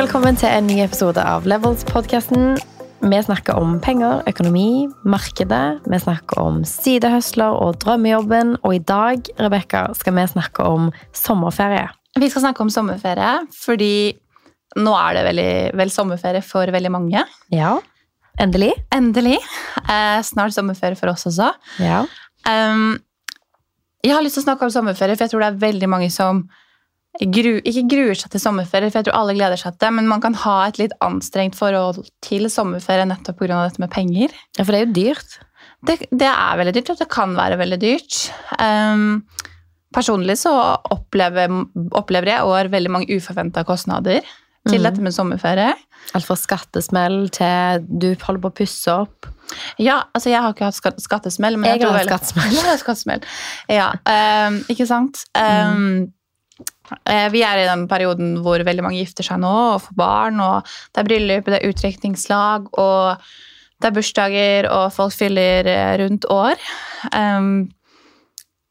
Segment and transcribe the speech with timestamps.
[0.00, 2.54] Og velkommen til en ny episode av Levels-podkasten.
[3.04, 5.82] Vi snakker om penger, økonomi, markedet.
[5.84, 8.54] Vi snakker om sidehøsler og drømmejobben.
[8.64, 11.84] Og i dag Rebecca, skal vi snakke om sommerferie.
[12.16, 14.16] Vi skal snakke om sommerferie fordi
[14.80, 15.52] nå er det veldig,
[15.82, 17.26] vel sommerferie for veldig mange.
[17.52, 17.74] Ja,
[18.40, 18.72] endelig.
[18.96, 19.36] Endelig.
[19.84, 21.52] Eh, snart sommerferie for oss også.
[21.76, 22.06] Ja.
[22.48, 22.96] Um,
[24.00, 26.08] jeg har lyst til å snakke om sommerferie, for jeg tror det er veldig mange
[26.08, 26.46] som
[27.18, 30.08] gru, ikke gruer seg til sommerferie, for jeg tror alle gleder seg til det, men
[30.10, 33.64] man kan ha et litt anstrengt forhold til sommerferie nettopp pga.
[33.66, 34.34] dette med penger.
[34.58, 35.38] ja, for det er jo dyrt.
[35.86, 38.20] Det, det er veldig dyrt, og det kan være veldig dyrt.
[38.60, 39.24] Um,
[39.94, 40.52] personlig så
[40.92, 41.50] opplever,
[41.98, 44.20] opplever jeg år veldig mange uforventa kostnader
[44.68, 44.84] til mm.
[44.84, 45.72] dette med sommerferie.
[46.16, 49.28] Alt fra skattesmell til du holder på å pusse opp.
[49.82, 51.56] Ja, altså jeg har ikke hatt skatt- skattesmell.
[51.58, 53.24] Men Jeg jeg, har hatt skattesmell.
[53.72, 55.24] Ja, um, ikke sant?
[55.34, 56.19] Um, eh,
[57.30, 60.40] vi er i den perioden hvor veldig mange gifter seg nå og får barn.
[60.42, 63.28] og Det er bryllup, det er utdrikningslag, og
[63.80, 66.60] det er bursdager, og folk fyller eh, rundt år.
[67.14, 67.70] Um,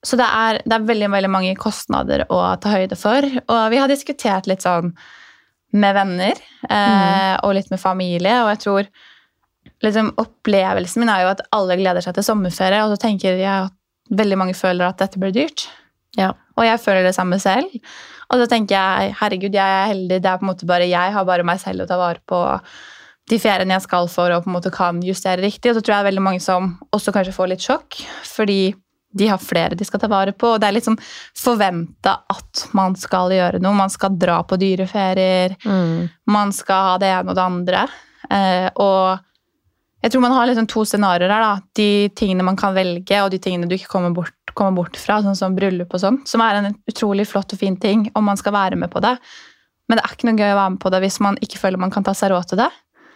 [0.05, 3.25] så det er, det er veldig, veldig mange kostnader å ta høyde for.
[3.25, 4.93] Og vi har diskutert litt sånn
[5.75, 8.87] med venner eh, og litt med familie, og jeg tror
[9.85, 13.67] liksom, opplevelsen min er jo at alle gleder seg til sommerferie, og så tenker jeg
[13.67, 13.75] at
[14.09, 15.67] veldig mange føler at dette blir dyrt.
[16.17, 16.31] Ja.
[16.59, 17.71] Og jeg føler det samme selv.
[18.29, 21.15] Og så tenker jeg herregud, jeg er heldig, det er på en måte bare jeg
[21.15, 22.43] har bare meg selv å ta vare på
[23.29, 25.71] de feriene jeg skal for og på en måte kan justere riktig.
[25.71, 28.61] Og så tror jeg veldig mange som også kanskje får litt sjokk, fordi
[29.09, 30.53] de har flere de skal ta vare på.
[30.53, 30.97] Og det er liksom
[31.37, 33.77] forventa at man skal gjøre noe.
[33.77, 35.55] Man skal dra på dyre ferier.
[35.65, 36.09] Mm.
[36.29, 37.87] Man skal ha det ene og det andre.
[38.29, 39.25] Eh, og
[40.03, 41.45] jeg tror man har liksom to scenarioer her.
[41.45, 41.71] da.
[41.75, 45.21] De tingene man kan velge, og de tingene du ikke kommer bort, kommer bort fra,
[45.25, 46.19] sånn som bryllup og sånn.
[46.29, 49.15] Som er en utrolig flott og fin ting om man skal være med på det.
[49.89, 51.81] Men det er ikke noe gøy å være med på det hvis man ikke føler
[51.81, 52.69] man kan ta seg råd til det.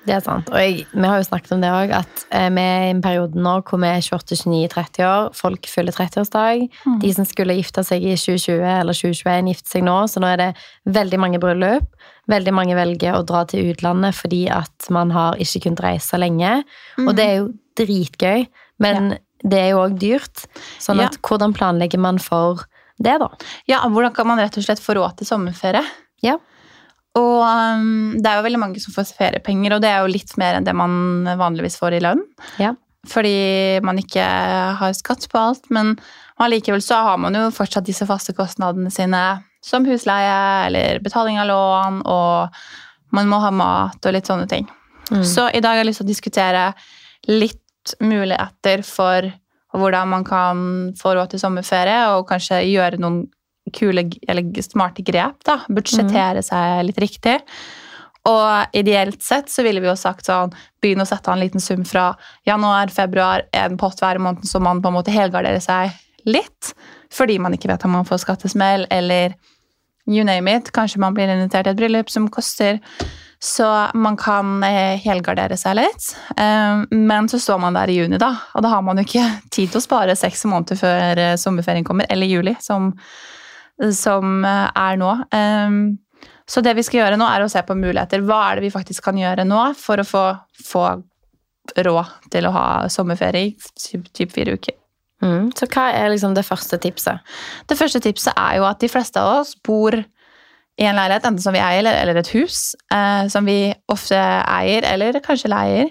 [0.04, 0.50] Det er sant.
[0.52, 3.02] Og jeg, vi har jo snakket om det òg, at eh, vi er i en
[3.04, 5.30] periode nå hvor vi er 28-29-30 år.
[5.38, 6.66] Folk fyller 30-årsdag.
[6.84, 6.98] Mm.
[7.06, 9.96] De som skulle gifte seg i 2020 eller 2021, gifter seg nå.
[10.12, 10.50] Så nå er det
[10.98, 11.88] veldig mange bryllup.
[12.32, 16.58] Veldig mange velger å dra til utlandet fordi at man har ikke kunnet reise lenge.
[17.06, 18.48] Og det er jo dritgøy,
[18.84, 20.46] men det er jo òg dyrt.
[20.80, 21.10] Sånn Ja.
[21.12, 22.64] at hvordan planlegger man for
[23.02, 23.30] det, da?
[23.68, 25.84] Ja, Hvordan kan man rett og slett få råd til sommerferie?
[26.24, 26.38] Ja.
[27.16, 30.32] Og um, det er jo veldig mange som får feriepenger, og det er jo litt
[30.38, 32.22] mer enn det man vanligvis får i lønn.
[32.62, 32.72] Ja.
[33.10, 34.24] Fordi man ikke
[34.80, 35.98] har skatt på alt, men
[36.40, 41.48] allikevel så har man jo fortsatt disse faste kostnadene sine, som husleie eller betaling av
[41.52, 42.50] lån, og
[43.14, 44.66] man må ha mat og litt sånne ting.
[45.12, 45.24] Mm.
[45.28, 46.64] Så i dag har jeg lyst til å diskutere
[47.28, 47.63] litt
[48.04, 49.30] muligheter for
[49.74, 50.58] hvordan man kan
[51.00, 53.24] få råd til sommerferie, og kanskje gjøre noen
[53.74, 55.42] kule eller smarte grep.
[55.48, 57.40] da, Budsjettere seg litt riktig.
[58.30, 61.64] Og ideelt sett så ville vi jo sagt sånn, begynne å sette av en liten
[61.64, 62.14] sum fra
[62.48, 65.92] januar, februar, en pott hver måned, så man på en måte helgarderer seg
[66.24, 66.72] litt.
[67.14, 69.36] Fordi man ikke vet om man får skattesmell, eller
[70.08, 70.72] you name it.
[70.76, 72.80] Kanskje man blir invitert til et bryllup som koster.
[73.44, 73.66] Så
[74.00, 76.06] man kan eh, helgardere seg litt.
[76.38, 78.32] Eh, Men så står man der i juni, da.
[78.56, 79.26] Og da har man jo ikke
[79.56, 82.94] tid til å spare seks måneder før eh, sommerferien kommer, eller juli, som,
[83.92, 85.12] som er nå.
[86.48, 88.24] Så det vi skal gjøre nå, er å se på muligheter.
[88.28, 90.24] Hva er det vi faktisk kan gjøre nå for å få,
[90.64, 90.86] få
[91.88, 94.76] råd til å ha sommerferie i typ fire uker?
[95.24, 95.50] Mm.
[95.58, 97.20] Så hva er liksom det første tipset?
[97.72, 101.40] Det første tipset er jo at de fleste av oss bor i en leilighet, enten
[101.42, 105.90] som vi eier, eller- eller et hus, eh, som vi ofte eier, eller kanskje leier.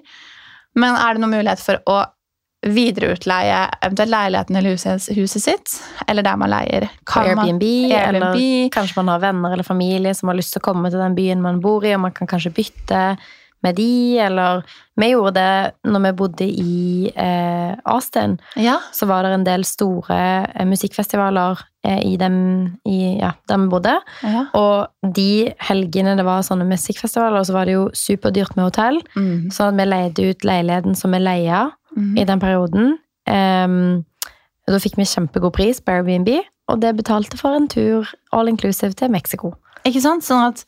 [0.75, 2.07] Men er det noen mulighet for å
[2.65, 5.73] videreutleie eventuelt leiligheten eller huset, huset sitt,
[6.09, 6.89] eller der man leier?
[7.07, 7.63] Kan man- Airbnb,
[7.93, 8.17] Airbnb.
[8.17, 11.15] eller kanskje man har venner eller familie som har lyst til å komme til den
[11.17, 13.19] byen man bor i, og man kan kanskje bytte
[13.63, 14.63] med de, eller
[15.01, 18.39] Vi gjorde det når vi bodde i eh, Austin.
[18.57, 18.79] Ja.
[18.93, 20.19] Så var det en del store
[20.55, 22.37] eh, musikkfestivaler eh, i dem,
[22.85, 23.95] i, ja, der vi bodde.
[24.23, 24.47] ja.
[24.59, 29.01] Og de helgene det var sånne musikkfestivaler, så var det jo superdyrt med hotell.
[29.17, 29.51] Mm.
[29.51, 32.17] at vi leide ut leiligheten som vi leia Mm.
[32.17, 32.95] i den perioden.
[33.29, 34.05] Ehm,
[34.67, 36.31] da fikk vi kjempegod pris på Airbnb,
[36.73, 39.51] og det betalte for en tur all inclusive til Mexico.
[39.85, 40.25] Ikke sant?
[40.25, 40.65] Sånn at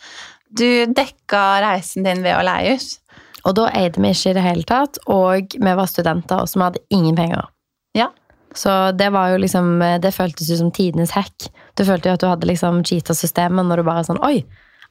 [0.59, 2.99] du dekka reisen din ved å leie ut.
[3.45, 6.65] Og da eide vi ikke i det hele tatt, og vi var studenter, så vi
[6.65, 7.51] hadde ingen penger.
[7.97, 8.09] Ja.
[8.57, 11.49] Så det var jo liksom, det føltes ut som tidenes hack.
[11.77, 14.45] Du følte jo at du hadde liksom cheater-systemet når du bare sånn, oi,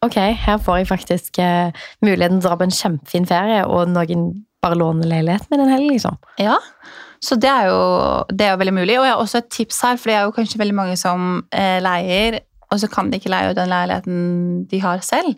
[0.04, 3.88] ok, her får jeg faktisk eh, muligheten til å dra på en kjempefin ferie, og
[3.94, 4.28] noen
[4.64, 6.20] bare låner leilighet med en helg, liksom.
[6.40, 6.60] Ja,
[7.24, 7.84] så det er, jo,
[8.36, 8.96] det er jo veldig mulig.
[9.00, 11.44] Og jeg har også et tips her, for det er jo kanskje veldig mange som
[11.56, 12.42] eh, leier,
[12.74, 15.38] og så kan de ikke leie ut den leiligheten de har selv.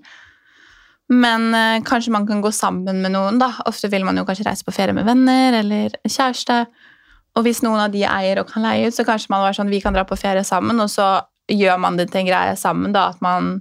[1.11, 3.39] Men eh, kanskje man kan gå sammen med noen.
[3.41, 3.51] da.
[3.69, 6.63] Ofte vil man jo kanskje reise på ferie med venner eller kjæreste.
[7.35, 9.69] Og hvis noen av de eier og kan leie ut, så kanskje man var sånn,
[9.69, 11.09] vi kan dra på ferie sammen, og så
[11.51, 12.95] gjør man det til en greie sammen.
[12.95, 13.59] da, At man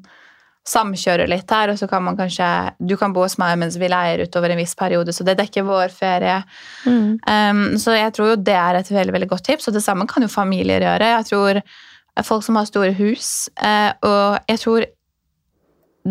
[0.65, 2.47] samkjører litt her, og så kan man kanskje
[2.81, 5.67] Du kan bo hos meg mens vi leier utover en viss periode, så det dekker
[5.67, 6.39] vår ferie.
[6.87, 7.19] Mm.
[7.21, 10.09] Um, så jeg tror jo det er et veldig veldig godt tips, og det samme
[10.09, 11.11] kan jo familier gjøre.
[11.19, 11.61] Jeg tror
[12.23, 14.87] folk som har store hus, eh, og jeg tror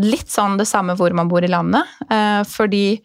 [0.03, 1.87] litt sånn det samme hvor man bor i landet.
[2.09, 2.97] Eh, fordi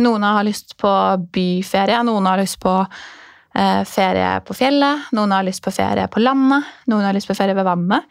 [0.00, 0.90] noen har lyst på
[1.32, 6.22] byferie, noen har lyst på eh, ferie på fjellet, noen har lyst på ferie på
[6.24, 8.08] landet, noen har lyst på ferie ved vannet.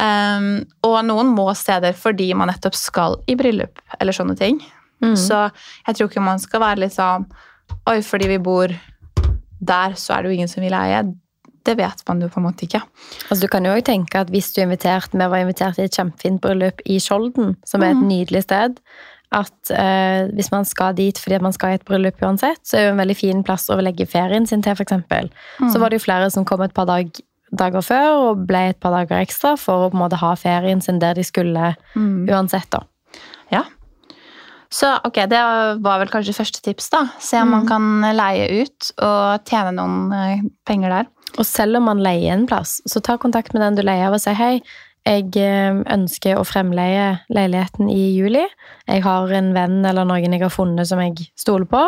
[0.00, 4.62] Um, og noen må steder fordi man nettopp skal i bryllup eller sånne ting.
[5.04, 5.12] Mm.
[5.12, 5.42] Så
[5.86, 7.26] jeg tror ikke man skal være litt sånn
[7.88, 8.72] Oi, fordi vi bor
[9.60, 11.04] der, så er det jo ingen som vil eie.
[11.64, 12.80] Det vet man jo på en måte ikke.
[13.28, 15.82] Altså, du kan jo også tenke at hvis du er invitert, vi var invitert i
[15.84, 18.08] et kjempefint bryllup i Skjolden, som er et Mhm.
[18.08, 18.78] nydelig sted,
[19.32, 22.80] at eh, hvis man skal dit fordi man skal i et bryllup uansett, så er
[22.86, 25.28] det en veldig fin plass å legge ferien sin til, for eksempel.
[25.70, 27.10] Så var det jo flere som kom et par dag,
[27.54, 30.80] dager før og ble et par dager ekstra for å på en måte ha ferien
[30.82, 32.26] sin der de skulle Mm.
[32.28, 32.80] uansett, da.
[33.52, 33.64] Ja.
[34.70, 35.38] Så ok, det
[35.82, 37.04] var vel kanskje første tips, da.
[37.18, 37.68] Se om man Mm.
[37.68, 41.06] kan leie ut og tjene noen eh, penger der.
[41.38, 44.16] Og selv om man leier en plass, så ta kontakt med den du leier av
[44.16, 44.54] og si hei,
[45.08, 48.42] jeg eh, ønsker å fremleie leiligheten i juli.
[48.84, 51.86] Jeg har en venn eller noen jeg har funnet som jeg stoler på.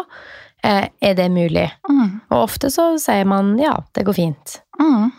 [0.64, 1.66] Eh, Er det mulig?
[1.88, 2.22] Mm.
[2.30, 4.62] Og ofte så sier man ja, det går fint.
[4.80, 5.10] Mm.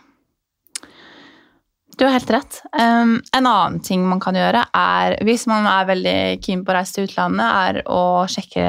[1.97, 2.61] Du har helt rett.
[2.73, 6.77] Um, en annen ting man kan gjøre, er hvis man er veldig keen på å
[6.79, 8.65] reise til utlandet, er å sjekke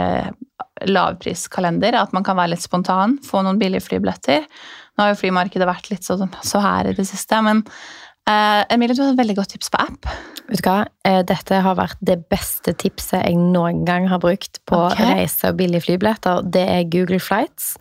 [0.91, 1.97] lavpriskalender.
[1.97, 4.45] At man kan være litt spontan, få noen billige flybilletter.
[4.95, 7.65] Nå har jo flymarkedet vært litt sånn så her i det siste, men
[8.29, 10.11] uh, Emilie, du har et veldig godt tips på app.
[10.45, 10.79] Vet du hva?
[11.09, 15.23] Eh, Dette har vært det beste tipset jeg noen gang har brukt på okay.
[15.23, 16.45] reise og billige flybilletter.
[16.45, 17.75] Det er Google Flights.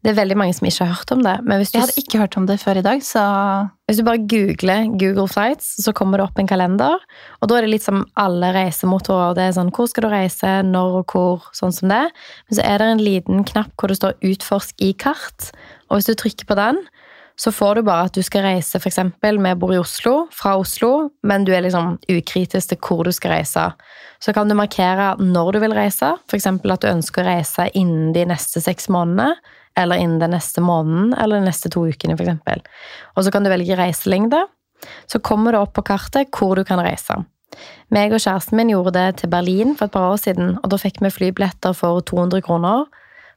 [0.00, 1.34] Det er veldig mange som ikke har hørt om det.
[1.44, 3.22] Men hvis du Jeg hadde ikke hørt om det før i dag, så
[3.84, 6.96] Hvis du bare googler Google Flights, så kommer det opp en kalender.
[7.40, 9.34] Og da er det litt som alle reisemotorer.
[9.34, 12.06] Det er sånn hvor skal du reise, når og hvor, sånn som det.
[12.48, 15.52] Men så er det en liten knapp hvor det står 'utforsk i kart'.
[15.90, 16.78] Og hvis du trykker på den,
[17.40, 18.98] så får du bare at du skal reise f.eks.
[19.22, 23.32] Vi bor i Oslo, fra Oslo, men du er liksom ukritisk til hvor du skal
[23.38, 23.62] reise.
[24.20, 26.50] Så kan du markere når du vil reise, f.eks.
[26.50, 29.32] at du ønsker å reise innen de neste seks månedene
[29.78, 32.68] eller innen den neste måneden eller de neste to ukene, f.eks.
[33.16, 34.42] Og så kan du velge reiselengde.
[35.08, 37.22] Så kommer det opp på kartet hvor du kan reise.
[37.88, 40.78] Meg og kjæresten min gjorde det til Berlin for et par år siden, og da
[40.80, 42.84] fikk vi flybilletter for 200 kroner.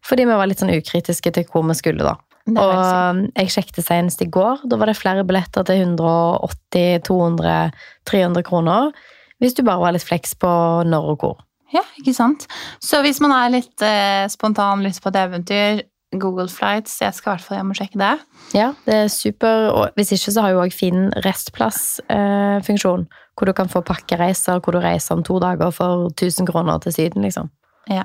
[0.03, 2.17] Fordi vi var litt sånn ukritiske til hvor vi skulle, da.
[2.51, 4.65] Og um, jeg sjekket senest i går.
[4.67, 7.71] Da var det flere billetter til 180, 200,
[8.09, 8.91] 300 kroner.
[9.39, 10.51] Hvis du bare var litt fleks på
[10.87, 11.39] når og hvor.
[11.73, 12.45] Ja, ikke sant?
[12.83, 15.81] Så hvis man er litt eh, spontan, lyst på et eventyr,
[16.21, 18.11] Google Flights, jeg skal i hvert fall hjem og sjekke det.
[18.53, 19.69] Ja, det er super.
[19.73, 23.07] Og hvis ikke så har jo òg Finn restplassfunksjon.
[23.33, 26.93] hvor du kan få pakkereiser hvor du reiser om to dager for 1000 kroner til
[26.93, 27.49] Syden, liksom.
[27.89, 28.03] Ja.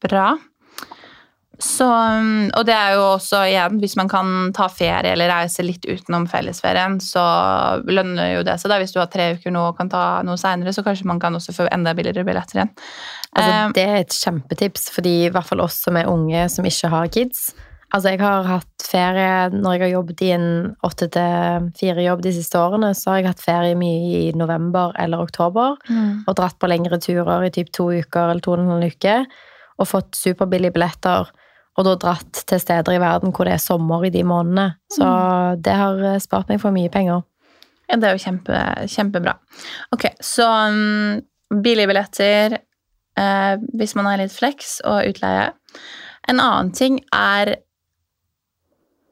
[0.00, 0.38] Bra.
[1.62, 5.62] Så, um, og det er jo også igjen, hvis man kan ta ferie eller reise
[5.62, 7.24] litt utenom fellesferien, så
[7.86, 8.72] lønner jo det seg.
[8.72, 8.80] da.
[8.82, 11.36] Hvis du har tre uker nå og kan ta noe seinere, så kanskje man kan
[11.38, 12.74] også få enda billigere billetter igjen.
[13.34, 16.66] Altså, Eh, det er et kjempetips, fordi i hvert fall oss som er unge som
[16.66, 17.48] ikke har kids.
[17.94, 20.48] Altså, jeg har hatt ferie når jeg har jobbet i en
[20.86, 25.22] åtte til fire-jobb de siste årene, så har jeg hatt ferie mye i november eller
[25.22, 26.24] oktober, mm.
[26.26, 29.14] og dratt på lengre turer i typ to uker eller to og en halv uke,
[29.78, 31.30] og fått superbillige billetter,
[31.74, 34.76] og da dratt til steder i verden hvor det er sommer i de månedene.
[34.94, 35.06] Så
[35.64, 37.24] det har eh, spart meg for mye penger.
[37.90, 39.34] Ja, det er jo kjempe, kjempebra.
[39.94, 41.18] Ok, så um,
[41.64, 45.50] billige billetter eh, hvis man har litt flex og utleie.
[46.30, 47.56] En annen ting er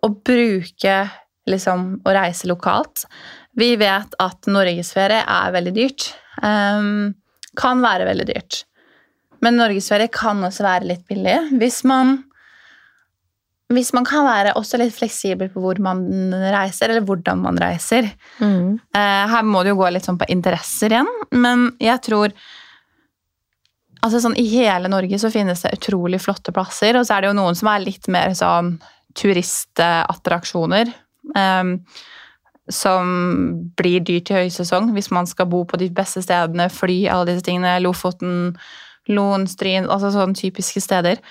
[0.03, 0.97] å bruke
[1.51, 3.05] liksom å reise lokalt.
[3.59, 6.13] Vi vet at norgesferie er veldig dyrt.
[6.43, 7.13] Um,
[7.59, 8.63] kan være veldig dyrt.
[9.43, 11.37] Men norgesferie kan også være litt billig.
[11.61, 12.23] Hvis man
[13.77, 16.05] hvis man kan være også litt fleksibel på hvor man
[16.55, 18.09] reiser, eller hvordan man reiser.
[18.41, 18.79] Mm.
[18.97, 22.37] Eh, her må det jo gå litt sånn på interesser igjen, men jeg tror
[24.03, 27.29] Altså sånn I hele Norge så finnes det utrolig flotte plasser, og så er det
[27.29, 28.73] jo noen som er litt mer sånn
[29.15, 30.91] turistattraksjoner.
[31.39, 31.77] Um,
[32.71, 33.07] som
[33.79, 37.47] blir dyrt i høysesong hvis man skal bo på de beste stedene, fly, alle disse
[37.47, 37.77] tingene.
[37.83, 38.57] Lofoten,
[39.11, 41.23] Loen, Stryn, altså sånne typiske steder.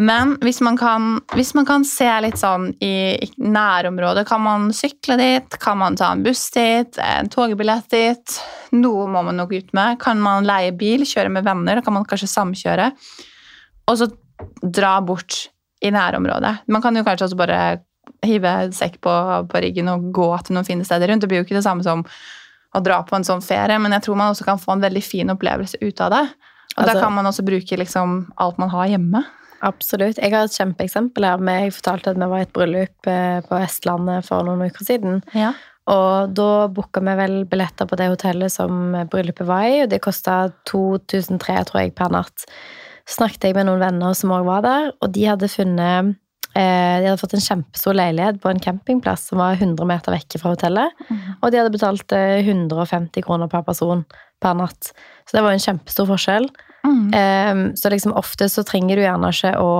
[0.00, 5.18] Men hvis man, kan, hvis man kan se litt sånn i nærområdet, kan man sykle
[5.20, 5.58] dit?
[5.60, 6.96] Kan man ta en buss dit?
[6.96, 8.38] En togbillett dit?
[8.72, 9.98] Noe må man nok ut med.
[10.00, 11.76] Kan man leie bil, kjøre med venner?
[11.76, 12.88] Da kan man kanskje samkjøre.
[13.92, 14.08] Og så
[14.64, 15.50] dra bort
[15.84, 16.54] i nærområdet.
[16.72, 17.60] Man kan jo kanskje også bare
[18.24, 19.12] hive sekk på,
[19.50, 21.26] på ryggen og gå til noen fine steder rundt.
[21.26, 22.06] Det blir jo ikke det samme som
[22.72, 25.02] å dra på en sånn ferie, men jeg tror man også kan få en veldig
[25.04, 26.22] fin opplevelse ut av det.
[26.78, 29.24] Og da Altså- kan man også bruke liksom alt man har hjemme.
[29.62, 30.18] Absolutt.
[30.18, 31.38] Jeg har et kjempeeksempel her.
[31.38, 34.84] med- Jeg fortalte at vi var i et bryllup eh, på Vestlandet for noen uker
[34.84, 35.22] siden.
[35.34, 35.52] Ja.
[35.86, 40.00] Og da booka vi vel billetter på det hotellet som bryllupet var i, og det
[40.02, 42.44] kosta 2003, tror jeg, per natt.
[43.06, 46.12] Så snakket jeg med noen venner som òg var der, og de hadde funnet
[46.54, 50.38] eh, De hadde fått en kjempestor leilighet på en campingplass som var 100 meter vekke
[50.38, 50.90] fra hotellet.
[51.42, 54.04] Og de hadde betalt eh, 150 kroner per person
[54.42, 54.92] per natt.
[55.26, 56.46] Så det var en kjempestor forskjell.
[56.86, 57.12] Mm.
[57.14, 59.70] Ehm, så liksom ofte så trenger du gjerne ikke å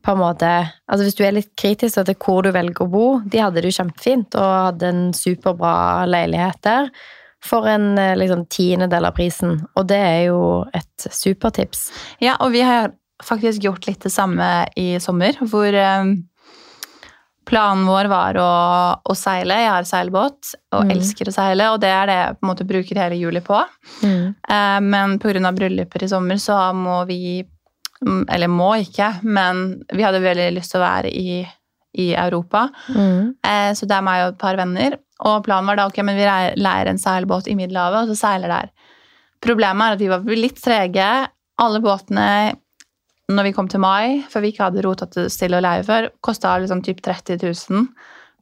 [0.00, 0.48] på en måte,
[0.88, 3.68] altså Hvis du er litt kritisk til hvor du velger å bo De hadde det
[3.68, 6.88] jo kjempefint og hadde en superbra leilighet der
[7.44, 9.62] for en eh, liksom, tiendedel av prisen.
[9.72, 10.40] Og det er jo
[10.76, 11.86] et supertips.
[12.20, 12.90] Ja, og vi har
[13.24, 16.12] faktisk gjort litt det samme i sommer, hvor eh,
[17.50, 18.48] planen vår var å,
[19.10, 19.56] å seile.
[19.64, 20.90] Jeg har seilbåt og Mm.
[20.94, 23.58] elsker å seile, og det er det jeg på en måte bruker hele juli på.
[24.06, 25.52] Eh, Men pga.
[25.52, 27.42] brylluper i sommer så må vi
[28.06, 31.42] mm, Eller må ikke, men vi hadde veldig lyst til å være i,
[31.98, 32.68] i Europa.
[32.88, 33.34] Mm.
[33.44, 34.96] Eh, Så det er meg og et par venner.
[35.20, 36.24] Og planen var da ok, men vi
[36.56, 38.70] leier en seilbåt i Middelhavet, og så seiler der.
[39.42, 41.28] Problemet er at vi var litt trege.
[41.60, 42.54] Alle båtene
[43.30, 46.56] når vi kom til mai, for vi ikke hadde rota til å leie før, kosta
[46.58, 47.88] liksom typ 30 000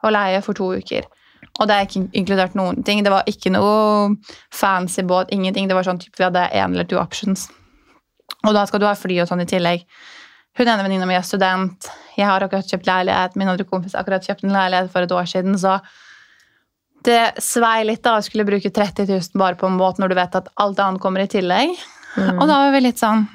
[0.06, 1.06] å leie for to uker.
[1.58, 3.02] Og det er ikke inkludert noen ting.
[3.02, 4.14] Det var ikke noe
[4.54, 5.68] fancy båt, ingenting.
[5.68, 7.48] Det var sånn typ vi hadde én eller to options.
[8.46, 9.84] Og da skal du ha fly og sånn i tillegg.
[10.58, 11.88] Hun ene venninna mi er student.
[12.18, 13.36] Jeg har akkurat kjøpt leilighet.
[13.38, 15.58] Min andre kompis har akkurat kjøpt en leilighet for et år siden.
[15.58, 15.76] Så
[17.06, 20.18] det svei litt da å skulle bruke 30 000 bare på en båt når du
[20.18, 21.74] vet at alt annet kommer i tillegg.
[22.18, 22.34] Mm.
[22.38, 23.26] Og da var vi litt sånn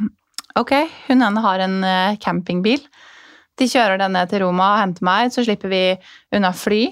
[0.60, 0.74] Ok,
[1.08, 2.84] hun ene har en eh, campingbil.
[3.60, 5.82] De kjører den ned til Roma og henter meg, så slipper vi
[6.34, 6.84] unna fly.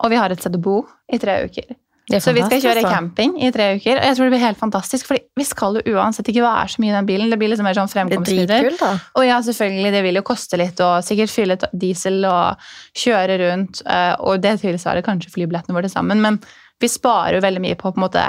[0.00, 0.80] Og vi har et sted å bo
[1.12, 1.76] i tre uker.
[2.10, 4.00] Er Så vi skal kjøre camping i tre uker.
[4.00, 6.82] Og jeg tror det blir helt fantastisk, for vi skal jo uansett ikke være så
[6.82, 7.30] mye i den bilen.
[7.30, 8.66] Det blir liksom mer sånn Det fremkomstmiddel.
[9.14, 12.66] Og ja, selvfølgelig, det vil jo koste litt å sikkert fylle diesel og
[12.98, 13.82] kjøre rundt.
[13.86, 16.18] eh, Og det tilsvarer kanskje flybillettene våre sammen.
[16.20, 16.40] Men
[16.80, 18.26] vi sparer jo veldig mye på å på en måte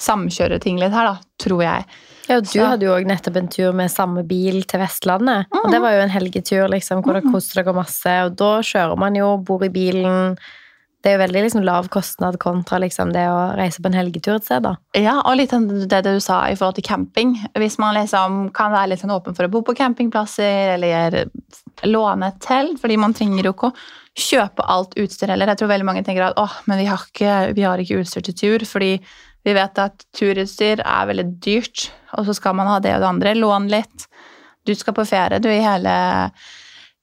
[0.00, 1.86] samkjøre ting litt her, da, tror jeg.
[2.28, 5.46] Ja, du Så- hadde jo òg nettopp en tur med samme bil til Vestlandet.
[5.52, 8.06] Og det var jo en helgetur liksom, hvor dere koste dere masse.
[8.26, 10.36] Og da kjører man jo, bor i bilen.
[11.02, 14.36] Det er jo veldig liksom, lav kostnad kontra liksom, det å reise på en helgetur
[14.40, 14.62] et sted.
[14.64, 14.74] da.
[14.94, 17.36] Ja, og litt av det du sa i forhold til camping.
[17.54, 21.26] Hvis man liksom kan være litt sånn åpen for å bo på campingplasser eller
[21.84, 23.76] låne et telt, fordi man trenger jo ikke å
[24.16, 25.46] kjøpe alt utstyr heller.
[25.46, 28.24] Jeg tror veldig mange tenker at åh, men vi har ikke, vi har ikke utstyr
[28.24, 29.00] til tur, fordi
[29.46, 33.10] vi vet at turutstyr er veldig dyrt, og så skal man ha det og det
[33.12, 33.34] andre.
[33.38, 34.06] Lån litt.
[34.66, 35.92] Du skal på ferie, du, i hele,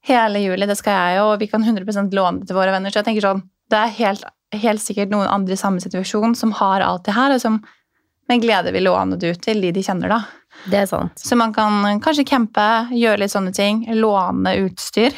[0.04, 0.68] hele juli.
[0.68, 2.92] Det skal jeg jo, og vi kan 100% låne det til våre venner.
[2.92, 4.28] Så jeg tenker sånn, det er helt,
[4.60, 7.62] helt sikkert noen andre i samme situasjon som har alt det her, og som
[8.28, 10.22] med glede vil låne det ut til de de kjenner, da.
[10.68, 11.20] Det er sant.
[11.20, 15.16] Så man kan kanskje campe, gjøre litt sånne ting, låne utstyr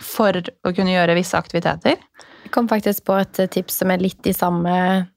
[0.00, 2.00] for å kunne gjøre visse aktiviteter.
[2.44, 4.74] Jeg kom faktisk på et tips som er litt i samme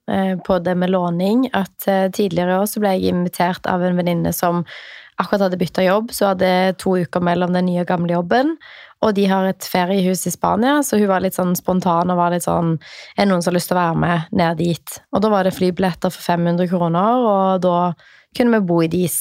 [0.08, 1.44] eh, på det med låning.
[1.52, 4.64] At eh, tidligere i år så ble jeg invitert av en venninne som
[5.18, 8.54] akkurat hadde bytta jobb, så hadde to uker mellom den nye og gamle jobben.
[9.04, 12.32] Og de har et feriehus i Spania, så hun var litt sånn spontan og var
[12.34, 14.96] litt sånn Er det noen som har lyst til å være med ned dit?
[15.12, 17.76] Og da var det flybilletter for 500 kroner, og da
[18.36, 19.20] kunne vi bo i deres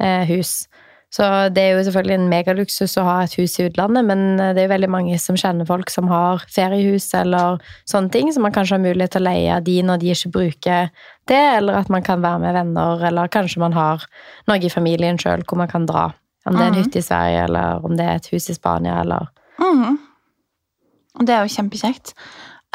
[0.00, 0.69] eh, hus.
[1.10, 4.52] Så det er jo selvfølgelig en megaluksus å ha et hus i utlandet, men eh,
[4.54, 7.58] det er jo veldig mange som kjenner folk som har feriehus eller
[7.90, 10.92] sånne ting, så man kanskje har mulighet til å leie de når de ikke bruker
[11.26, 14.06] det, eller at man kan være med venner, eller kanskje man har
[14.46, 16.12] noe i familien sjøl hvor man kan dra.
[16.46, 16.84] Om det er en Mhm.
[16.84, 19.26] hytte i Sverige, eller om det er et hus i Spania, eller
[19.58, 19.98] mm.
[21.26, 22.14] Det er jo kjempekjekt.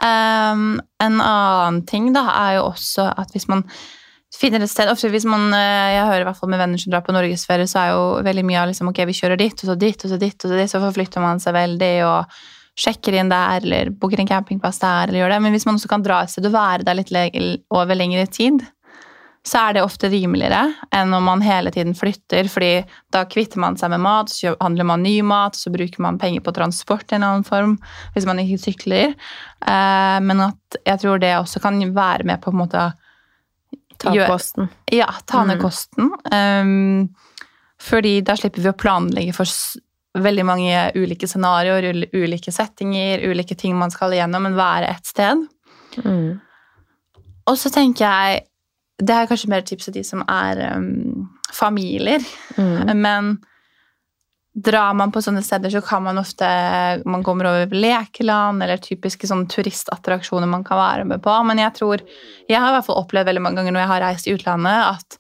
[0.04, 3.64] Um, en annen ting da er jo også at hvis man
[4.34, 6.92] finner et sted ofte hvis man, eh, Jeg hører i hvert fall med venner som
[6.92, 9.72] drar på norgesferie, så er jo veldig mye av liksom, ok, vi kjører dit, og
[9.72, 12.38] så dit, og så dit, og så dit, så forflytter man seg veldig og
[12.76, 15.42] sjekker inn der, eller booker en campingplass der, eller gjør det.
[15.46, 17.14] Men hvis man også kan dra et sted og være der litt
[17.72, 18.66] over lengre tid,
[19.46, 22.82] så er det ofte rimeligere enn om man hele tiden flytter, fordi
[23.14, 26.42] da kvitter man seg med mat, så handler man ny mat, så bruker man penger
[26.42, 27.76] på transport i en annen form,
[28.16, 29.14] hvis man ikke sykler.
[29.62, 32.88] Eh, men at jeg tror det også kan være med på en måte
[33.98, 34.70] ta ned kosten.
[34.92, 35.62] ja, ta ned Mm.
[35.62, 36.12] kosten.
[36.32, 37.10] Um,
[37.82, 39.46] fordi da slipper vi å planlegge for
[40.16, 45.46] veldig mange ulike scenarioer, ulike settinger, ulike ting man skal igjennom, men være ett sted.
[46.04, 46.40] Mm.
[47.48, 48.46] Og så tenker jeg
[48.98, 52.20] Det er kanskje mer tips til de som er um, familier.
[52.58, 52.96] Mm.
[52.96, 53.38] Men
[54.56, 56.48] drar man på sånne steder, så kan man ofte
[57.06, 61.34] Man kommer over lekeland eller typiske sånne turistattraksjoner man kan være med på.
[61.44, 62.04] Men jeg tror
[62.48, 64.96] Jeg har i hvert fall opplevd veldig mange ganger når jeg har reist i utlandet,
[64.96, 65.20] at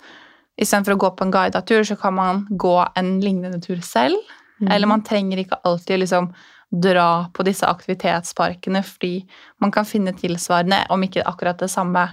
[0.55, 4.15] istedenfor å gå på en guidet tur, så kan man gå en lignende tur selv.
[4.61, 4.69] Mm.
[4.71, 6.29] Eller man trenger ikke alltid liksom
[6.71, 9.25] dra på disse aktivitetsparkene, fordi
[9.59, 12.07] man kan finne tilsvarende, om ikke akkurat det samme,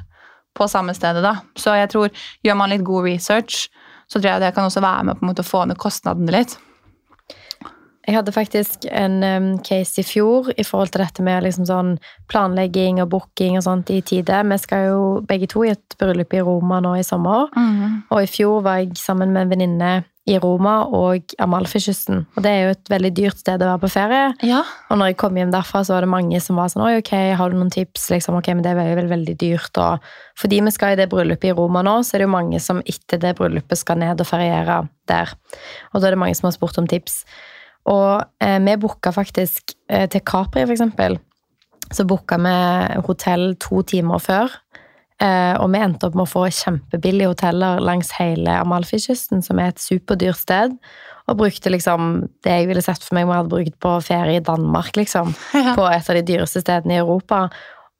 [0.58, 1.22] på samme stedet.
[1.22, 1.36] da.
[1.54, 2.10] Så jeg tror,
[2.42, 3.68] gjør man litt god research,
[4.10, 6.34] så tror jeg det kan også være med på en måte å få ned kostnadene
[6.34, 6.58] litt.
[8.06, 11.92] Jeg hadde faktisk en case i fjor i forhold til dette med liksom sånn
[12.32, 14.40] planlegging og booking og sånt i tide.
[14.50, 17.52] Vi skal jo begge to i et bryllup i Roma nå i sommer.
[18.10, 19.92] Og i fjor var jeg sammen med en venninne
[20.30, 22.20] i Roma og Amalfikysten.
[22.36, 24.26] Og det er jo et veldig dyrt sted å være på ferie.
[24.46, 24.60] Ja.
[24.90, 27.12] Og når jeg kom hjem derfra, så var det mange som var sånn Oi, ok,
[27.38, 28.06] har du noen tips?
[28.12, 29.80] Liksom, ok, men det er veldig, veldig dyrt.
[29.82, 32.62] Og fordi vi skal i det bryllupet i Roma nå, så er det jo mange
[32.62, 35.34] som etter det bryllupet skal ned og feriere der.
[35.90, 37.24] Og da er det mange som har spurt om tips.
[37.90, 41.18] Og eh, vi booka faktisk eh, til Capri, for eksempel.
[41.92, 42.56] Så booka vi
[43.06, 44.52] hotell to timer før.
[45.22, 49.72] Eh, og vi endte opp med å få kjempebillige hoteller langs hele Amalfikysten, som er
[49.72, 50.74] et superdyrt sted.
[51.30, 54.44] Og brukte liksom det jeg ville sett for meg vi hadde brukt på ferie i
[54.44, 55.34] Danmark, liksom.
[55.54, 55.76] Ja.
[55.78, 57.46] På et av de dyreste stedene i Europa.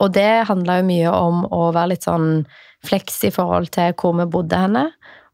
[0.02, 2.44] Og det handla jo mye om å være litt sånn
[2.86, 4.88] fleks i forhold til hvor vi bodde henne.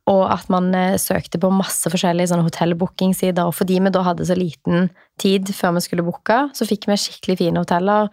[0.08, 3.44] Og at man eh, søkte på masse forskjellige sånne hotellbookingsider.
[3.48, 4.88] Og fordi vi da hadde så liten
[5.20, 8.08] tid før vi skulle booke, så fikk vi skikkelig fine hoteller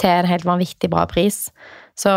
[0.00, 1.48] til en helt vanvittig bra pris.
[1.98, 2.12] Så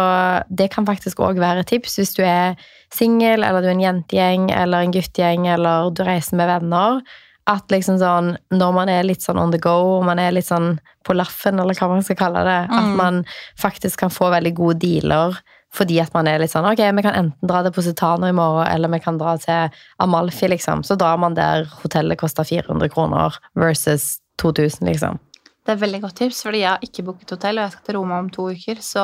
[0.54, 2.54] det kan faktisk òg være et tips hvis du er
[2.94, 7.02] singel, eller du er en jentegjeng eller en guttegjeng, eller du reiser med venner.
[7.50, 10.48] At liksom sånn, når man er litt sånn on the go, og man er litt
[10.48, 12.96] sånn på laffen, eller hva man skal kalle det, at Mm.
[12.96, 13.26] man
[13.60, 15.36] faktisk kan få veldig gode dealer
[15.74, 18.68] fordi at man er litt sånn Ok, vi kan enten dra til Positano i morgen,
[18.70, 20.84] eller vi kan dra til Amalfi, liksom.
[20.86, 25.20] Så drar man der hotellet koster 400 kroner versus 2000, liksom.
[25.66, 27.86] Det er et veldig godt tips, fordi jeg har ikke booket hotell, og jeg skal
[27.88, 29.04] til Roma om to uker, så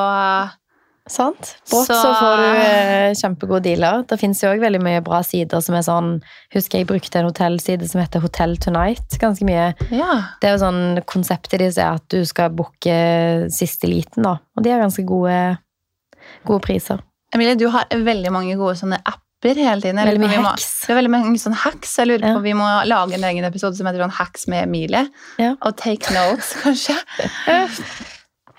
[1.10, 1.56] Sant?
[1.72, 4.04] Brått så, Så- får du eh, kjempegode dealer.
[4.06, 6.10] Det fins jo òg veldig mye bra sider som er sånn
[6.54, 9.74] Husker jeg brukte en hotellside som heter Hotel Tonight ganske mye.
[9.90, 10.12] ja.
[10.40, 12.94] Det er jo sånn konseptet deres er at du skal booke
[13.50, 14.36] siste liten, da.
[14.56, 15.58] Og de har ganske gode,
[16.48, 17.02] gode priser.
[17.36, 20.00] Emilie, du har veldig mange gode sånne apper hele tiden.
[20.02, 20.70] Veldig mye må- hacks.
[20.88, 21.96] Det er veldig mange sånne hacks.
[22.00, 22.36] Jeg lurer på Ja.
[22.38, 25.06] om vi må lage en egen episode som heter sånn Hacks med Emilie.
[25.38, 25.56] Ja.
[25.62, 26.98] Og take notes, kanskje.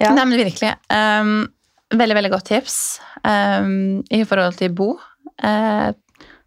[0.01, 0.15] Ja.
[0.15, 0.75] Nei, men virkelig.
[0.89, 1.49] Um,
[1.93, 4.95] veldig, veldig godt tips um, i forhold til bo.
[5.43, 5.91] Uh,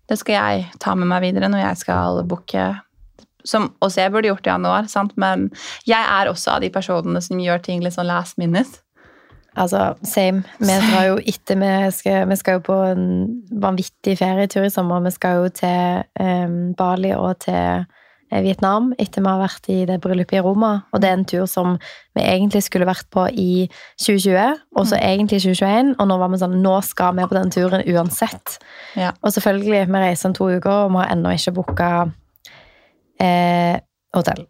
[0.09, 2.65] det skal jeg ta med meg videre når jeg skal booke
[3.45, 5.11] som også jeg burde gjort i januar, sant?
[5.19, 5.49] men
[5.85, 8.79] jeg er også av de personene som gjør ting litt sånn last minute.
[9.55, 10.43] Altså, same.
[10.59, 13.03] Vi drar jo etter vi skal, vi skal jo på en
[13.61, 15.03] vanvittig ferietur i sommer.
[15.05, 17.83] Vi skal jo til um, Bali og til
[18.33, 20.71] eh, Vietnam etter vi har vært i det bryllupet i Roma.
[20.91, 21.77] Og det er en tur som
[22.17, 23.67] vi egentlig skulle vært på i
[24.01, 25.93] 2020, og så egentlig i 2021.
[25.99, 28.57] Og nå var vi sånn Nå skal vi på den turen uansett.
[28.97, 29.13] Ja.
[29.21, 31.93] Og selvfølgelig, vi reiser om to uker, og vi har ennå ikke booka
[33.21, 33.77] eh,
[34.17, 34.45] hotell.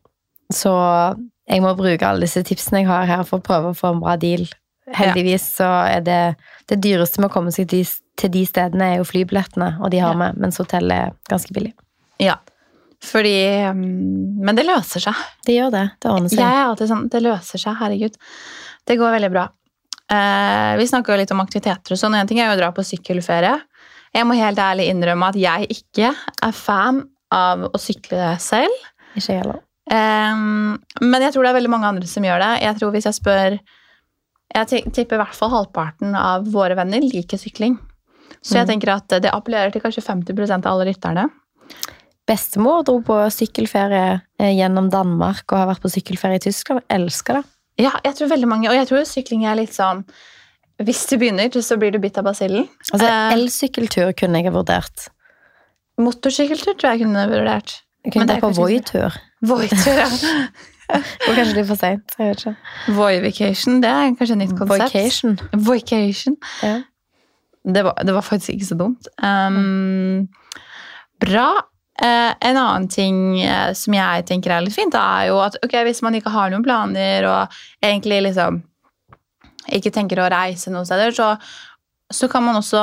[0.53, 0.71] Så
[1.49, 4.03] jeg må bruke alle disse tipsene jeg har her for å prøve å få en
[4.03, 4.47] bra deal.
[4.91, 6.21] Heldigvis så er det
[6.67, 7.87] det dyreste med å komme seg til,
[8.19, 11.71] til de stedene, er jo flybillettene, og de har vi, mens hotellet er ganske billig.
[12.21, 12.37] Ja.
[13.03, 13.35] Fordi
[13.67, 13.81] um,
[14.45, 15.23] Men det løser seg.
[15.43, 15.87] Det gjør det.
[15.99, 18.15] Det ordner Jeg er alltid sånn Det løser seg, herregud.
[18.87, 19.43] Det går veldig bra.
[20.11, 22.15] Eh, vi snakka jo litt om aktiviteter og sånn.
[22.19, 23.53] En ting er jo å dra på sykkelferie.
[24.13, 27.01] Jeg må helt ærlig innrømme at jeg ikke er fan
[27.33, 28.83] av å sykle selv.
[29.17, 29.61] Ikke heller.
[29.91, 30.43] Eh,
[31.03, 32.51] men jeg tror det er veldig mange andre som gjør det.
[32.65, 33.57] Jeg tror hvis jeg spør
[34.53, 37.77] Jeg tipper i hvert fall halvparten av våre venner liker sykling.
[38.43, 38.71] Så jeg Mm.
[38.73, 41.29] tenker at det appellerer til kanskje 50% av alle lytterne.
[42.27, 46.81] Bestemor dro på sykkelferie eh, gjennom Danmark og har vært på sykkelferie i Tyskland.
[46.89, 47.43] Elsker det.
[47.83, 50.05] Ja, jeg tror veldig mange, og jeg tror sykling er litt sånn
[50.83, 52.67] Hvis du begynner, så blir du bitt av basillen.
[52.91, 53.33] Altså, Eh.
[53.35, 55.07] Elsykkeltur kunne jeg vurdert.
[56.01, 57.81] Motorsykkeltur tror jeg kunne vurdert.
[58.03, 58.53] Jeg Men kunne det er på.
[58.57, 59.13] Voi-tur.
[59.43, 60.07] Voitur, ja.
[61.27, 62.15] Og kanskje litt for seint.
[62.19, 62.55] Jeg vet ikke.
[62.97, 64.83] Voivacation, det er kanskje et nytt konsept.
[64.83, 65.37] Vocation.
[65.67, 66.39] Voycation.
[66.63, 66.79] Ja.
[67.63, 69.07] Det, var, det var faktisk ikke så dumt.
[69.23, 70.27] Um,
[71.23, 71.47] bra.
[72.01, 75.85] Uh, en annen ting uh, som jeg tenker er litt fint, er jo at okay,
[75.87, 78.63] hvis man ikke har noen planer og egentlig liksom
[79.71, 81.33] ikke tenker å reise noen steder, så,
[82.11, 82.81] så kan man også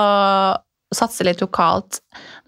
[0.94, 2.00] satse litt lokalt.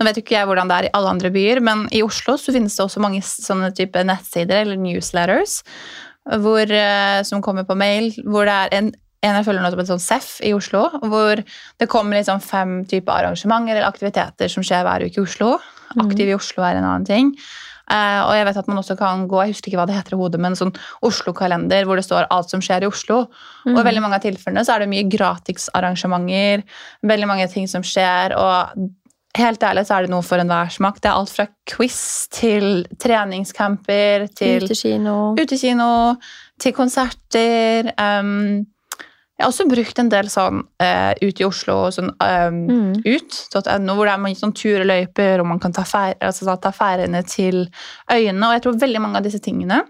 [0.03, 2.51] Nå vet ikke jeg hvordan det er i alle andre byer, men i Oslo så
[2.51, 5.61] finnes det også mange sånne type nettsider eller newsletters
[6.43, 8.91] hvor, eh, som kommer på mail, hvor det er en,
[9.23, 12.81] en jeg følger nå som en sånn SEF i Oslo, hvor det kommer liksom fem
[12.91, 15.57] typer arrangementer eller aktiviteter som skjer hver uke i Oslo.
[16.03, 17.35] Aktiv i Oslo er en annen ting.
[17.91, 20.15] Uh, og jeg vet at man også kan gå, jeg husker ikke hva det heter
[20.15, 20.71] i hodet, men sånn
[21.05, 23.25] Oslo-kalender hvor det står alt som skjer i Oslo.
[23.67, 23.75] Mm.
[23.75, 26.63] Og i veldig mange av tilfellene så er det mye gratisarrangementer,
[27.11, 28.37] veldig mange ting som skjer.
[28.39, 28.87] og
[29.39, 30.99] Helt ærlig så er det noe for enhver smak.
[31.01, 35.15] Det er alt fra quiz til treningscamper til Utekino.
[35.41, 35.89] Utekino
[36.61, 37.89] til konserter.
[37.97, 38.67] Um,
[39.33, 42.93] jeg har også brukt en del sånn uh, ut i Oslo, sånn um, mm.
[43.09, 47.65] ut.no, hvor det er sånn turløyper, og man kan ta, fer altså, ta ferdene til
[48.13, 48.45] øyene.
[48.47, 49.81] Og jeg tror veldig mange av disse tingene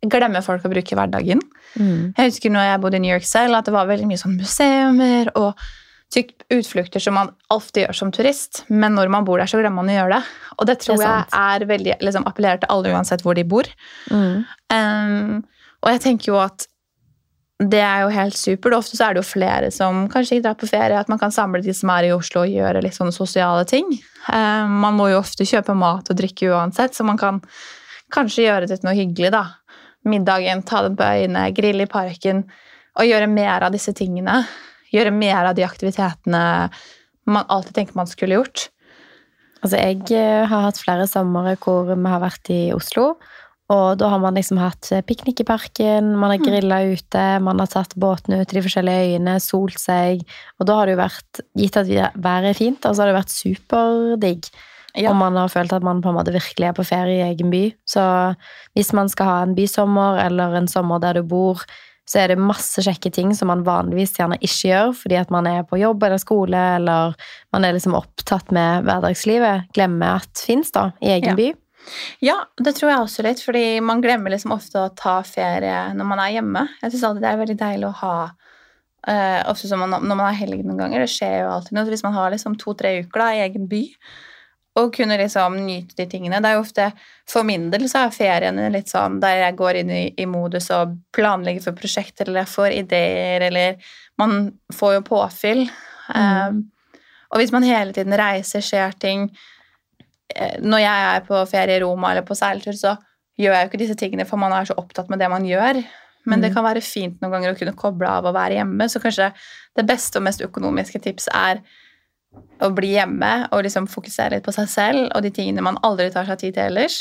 [0.00, 1.40] glemmer folk å bruke i hverdagen.
[1.76, 2.12] Mm.
[2.16, 4.36] Jeg husker når jeg bodde i New York selv, at det var veldig mye sånn
[4.38, 5.58] museumer og
[6.50, 9.92] utflukter som man ofte gjør som turist, men når man bor der, så glemmer man
[9.92, 10.34] å gjøre det.
[10.58, 13.68] Og det tror det jeg er veldig, liksom, appellerer til alle uansett hvor de bor.
[14.10, 14.42] Mm.
[14.74, 15.40] Um,
[15.80, 16.66] og jeg tenker jo at
[17.60, 18.74] det er jo helt supert.
[18.78, 20.96] Ofte så er det jo flere som kanskje ikke drar på ferie.
[20.98, 23.90] At man kan samle de som er i Oslo og gjøre litt sånne sosiale ting.
[24.32, 27.42] Um, man må jo ofte kjøpe mat og drikke uansett, så man kan
[28.10, 29.30] kanskje gjøre det til noe hyggelig.
[29.36, 29.44] da.
[30.08, 32.46] Middagen, ta den på øyene, grille i parken
[32.98, 34.40] og gjøre mer av disse tingene.
[34.94, 36.44] Gjøre mer av de aktivitetene
[37.30, 38.68] man alltid tenker man skulle gjort.
[39.60, 43.12] Altså, jeg eh, har hatt flere somre hvor vi har vært i Oslo.
[43.70, 46.46] Og da har man liksom hatt eh, piknik i parken, man har mm.
[46.48, 50.24] grilla ute, man har tatt båtene ut til de forskjellige øyene, solt seg.
[50.58, 53.20] Og da har det jo vært, gitt at været er fint, og så har det
[53.20, 54.50] vært superdigg.
[54.98, 55.12] Ja.
[55.12, 57.52] Og man har følt at man på en måte virkelig er på ferie i egen
[57.52, 57.62] by.
[57.86, 58.02] Så
[58.74, 61.62] hvis man skal ha en bysommer eller en sommer der du bor,
[62.10, 65.46] så er det masse kjekke ting som man vanligvis gjerne ikke gjør fordi at man
[65.46, 67.14] er på jobb eller skole eller
[67.54, 69.68] man er liksom opptatt med hverdagslivet.
[69.76, 71.38] Glemmer at fins da, i egen ja.
[71.38, 71.52] by.
[72.20, 76.08] Ja, det tror jeg også litt, fordi man glemmer liksom ofte å ta ferie når
[76.10, 76.66] man er hjemme.
[76.82, 80.26] Jeg syns alltid det er veldig deilig å ha uh, Ofte som man, når man
[80.26, 81.88] har helg noen ganger, det skjer jo alltid noe.
[81.94, 83.84] Hvis man har liksom to-tre uker da, i egen by,
[84.78, 86.38] og kunne liksom nyte de tingene.
[86.38, 86.90] Det er jo ofte,
[87.28, 90.70] For min del så er feriene litt sånn der jeg går inn i, i modus
[90.74, 95.64] og planlegger for prosjekter, eller jeg får ideer, eller man får jo påfyll.
[96.14, 96.20] Mm.
[96.20, 96.60] Um,
[97.30, 99.28] og hvis man hele tiden reiser, ser ting,
[100.36, 102.94] Eh, når jeg er på ferie i Roma eller på seiltur, så
[103.40, 105.80] gjør jeg jo ikke disse tingene, for man er så opptatt med det man gjør.
[106.28, 106.42] Men mm.
[106.44, 108.88] det kan være fint noen ganger å kunne koble av og være hjemme.
[108.92, 109.30] Så kanskje
[109.78, 111.62] det beste og mest økonomiske tips er
[112.60, 116.10] å bli hjemme og liksom fokusere litt på seg selv og de tingene man aldri
[116.12, 117.00] tar seg tid til ellers.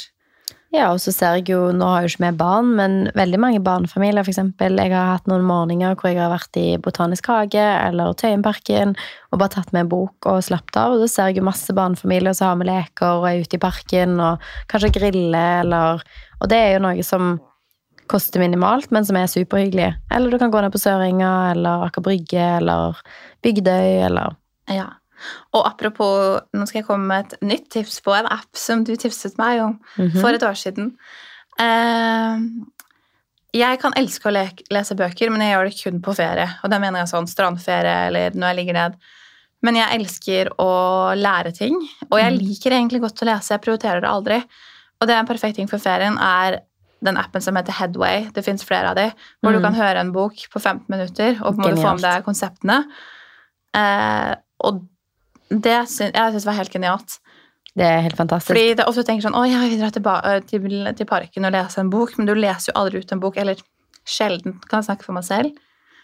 [0.70, 3.40] Ja, og så ser jeg jo, nå har jeg jo ikke med barn, men veldig
[3.42, 7.58] mange barnefamilier, eksempel, Jeg har hatt noen morgener hvor jeg har vært i Botanisk hage
[7.58, 8.94] eller Tøyenparken
[9.32, 10.94] og bare tatt med en bok og slappet av.
[10.94, 13.64] Og da ser jeg jo masse barnefamilier som har med leker og er ute i
[13.64, 16.06] parken og kanskje griller eller
[16.40, 17.40] Og det er jo noe som
[18.10, 19.90] koster minimalt, men som er superhyggelig.
[20.14, 23.02] Eller du kan gå ned på Sørenga eller Aker Brygge eller
[23.42, 24.38] Bygdøy eller
[24.70, 24.99] Ja.
[25.54, 28.96] Og apropos, nå skal jeg komme med et nytt tips på en app som du
[28.96, 30.22] tipset meg om mm -hmm.
[30.22, 30.94] for et år siden.
[31.60, 32.66] Uh,
[33.54, 36.50] jeg kan elske å le lese bøker, men jeg gjør det kun på ferie.
[36.64, 38.94] Og da mener jeg sånn strandferie eller når jeg ligger ned.
[39.62, 40.72] Men jeg elsker å
[41.16, 41.76] lære ting,
[42.12, 42.40] og jeg mhm.
[42.40, 43.54] liker egentlig godt å lese.
[43.54, 44.44] Jeg prioriterer det aldri.
[45.00, 46.60] Og det er en perfekt ting for ferien er
[47.06, 48.28] den appen som heter Headway.
[48.36, 49.08] Det fins flere av de,
[49.40, 49.58] hvor mm.
[49.58, 52.26] du kan høre en bok på 15 minutter og på en måte få med deg
[52.26, 52.80] konseptene.
[53.80, 54.34] Eh,
[54.68, 54.82] og
[55.50, 57.20] det jeg syns var helt genialt.
[57.78, 58.52] Det er helt fantastisk.
[58.52, 60.08] Fordi det ofte tenker sånn Å, jeg vil dra til,
[60.50, 63.38] til, til, parken og lese en bok, men du leser jo aldri ut en bok.
[63.40, 63.62] Eller
[64.10, 65.58] sjelden kan jeg snakke for meg selv.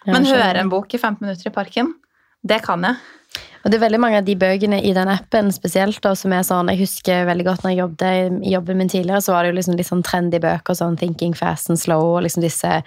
[0.06, 1.96] Men høre en bok i 15 minutter i parken,
[2.46, 3.00] det kan jeg.
[3.66, 6.44] Og det er veldig mange av de bøkene i den appen spesielt da, som er
[6.46, 9.52] sånn Jeg husker veldig godt når jeg jobbet i jobben min tidligere, så var det
[9.52, 12.78] jo liksom litt sånn trendy bøker, sånn Thinking Fast and Slow, og liksom disse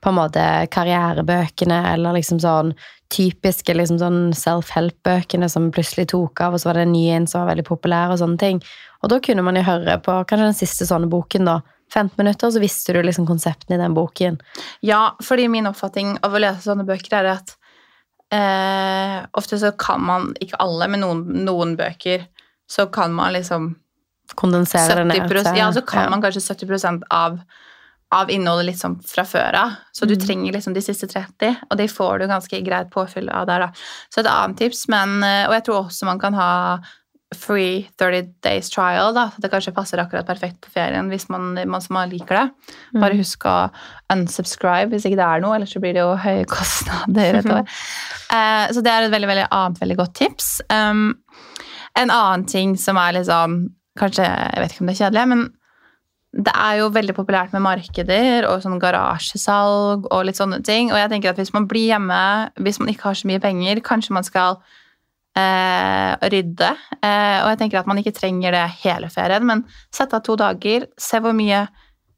[0.00, 2.74] på en måte karrierebøkene, eller liksom sånn
[3.12, 7.28] typiske liksom sånn self-help-bøkene som plutselig tok av, og så var det en ny en
[7.30, 8.60] som var veldig populær, og sånne ting.
[9.02, 11.60] Og da kunne man jo høre på kanskje den siste sånne boken, da.
[11.94, 14.40] 15 minutter, så visste du liksom konseptene i den boken.
[14.82, 17.54] Ja, fordi min oppfatning av å lese sånne bøker er at
[18.34, 22.26] eh, ofte så kan man, ikke alle, men noen, noen bøker,
[22.66, 23.76] så kan man liksom
[24.34, 25.54] Kondensere det ned.
[25.54, 26.10] Ja, så kan ja.
[26.10, 27.38] man kanskje 70% av
[28.14, 29.78] av innholdet litt sånn fra før av.
[29.94, 30.20] Så du mm.
[30.22, 33.88] trenger liksom de siste 30, og de får du ganske greit påfyll av der, da.
[34.12, 36.52] Så et annet tips, men, eh, og jeg tror også man kan ha
[37.34, 39.12] free 30 days trial.
[39.14, 42.46] da, så Det kanskje passer akkurat perfekt på ferien hvis man, man, man liker det.
[42.94, 43.00] Mm.
[43.02, 43.56] Bare husk å
[44.14, 47.66] unsubscribe hvis ikke det er noe, ellers så blir det jo høye kostnader et år.
[48.30, 50.50] uh, så det er et veldig, veldig annet veldig godt tips.
[50.70, 51.08] Um,
[51.98, 53.64] en annen ting som er liksom
[53.96, 55.42] Kanskje, jeg vet ikke om det er kjedelig, men
[56.36, 60.90] det er jo veldig populært med markeder og sånn garasjesalg og litt sånne ting.
[60.92, 62.18] Og jeg tenker at hvis man blir hjemme,
[62.60, 64.58] hvis man ikke har så mye penger, kanskje man skal
[65.38, 66.68] eh, rydde.
[67.00, 70.36] Eh, og jeg tenker at man ikke trenger det hele ferien, men sett av to
[70.40, 71.64] dager, se hvor mye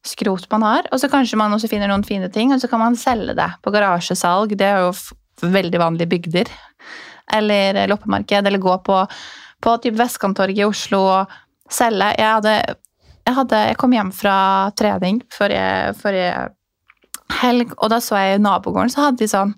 [0.07, 2.83] skrot man har, og så kanskje man også finner noen fine ting, og så kan
[2.83, 4.57] man selge det på garasjesalg.
[4.59, 6.51] Det er jo veldig vanlige bygder.
[7.39, 8.99] Eller loppemarked, eller gå på,
[9.63, 11.39] på typ Vestkanttorget i Oslo og
[11.71, 12.15] selge.
[12.17, 12.79] Jeg hadde
[13.29, 14.37] jeg, hadde, jeg kom hjem fra
[14.79, 16.49] trening forrige, forrige
[17.43, 19.53] helg, og da så jeg i nabogården, så hadde de sånn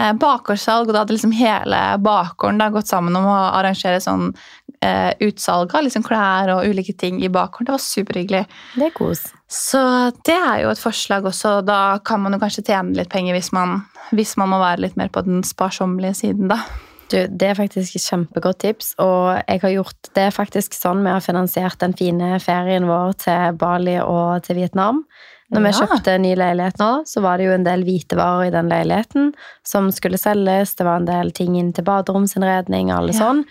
[0.00, 4.28] eh, bakgårdssalg, og da hadde liksom hele bakgården da gått sammen om å arrangere sånn
[4.84, 7.70] eh, utsalg av liksom klær og ulike ting i bakgården.
[7.70, 8.44] Det var superhyggelig.
[8.76, 9.24] Det er kos.
[9.48, 9.82] Så
[10.28, 11.58] det er jo et forslag også.
[11.64, 15.00] Da kan man jo kanskje tjene litt penger hvis man, hvis man må være litt
[15.00, 16.60] mer på den sparsommelige siden, da.
[17.12, 21.12] Du, det er faktisk et kjempegodt tips, og jeg har gjort det faktisk sånn vi
[21.12, 25.02] har finansiert den fine ferien vår til Bali og til Vietnam.
[25.52, 25.84] Når vi Ja.
[25.84, 29.34] kjøpte ny leilighet nå, så var det jo en del hvitevarer i den leiligheten
[29.68, 30.72] som skulle selges.
[30.78, 33.20] Det var en del ting inn til baderomsinnredning og alle Ja.
[33.20, 33.44] sånn.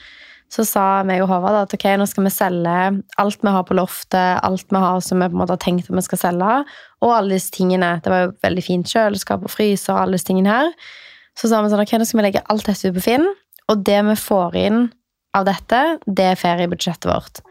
[0.50, 3.76] Så sa meg og Håvard at ok, nå skal vi selge alt vi har på
[3.78, 6.65] loftet, alt vi har som vi på en måte har tenkt at vi skal selge,
[7.02, 8.02] og alle disse tingene.
[8.02, 10.74] Det var jo veldig fint kjøleskap og fryser og alle disse tingene her.
[11.38, 13.28] Så sa vi sånn, ok, nå skal vi legge alt dette ut på Finn,
[13.71, 14.84] og det vi får inn
[15.38, 17.41] av dette, det er feriebudsjettet vårt.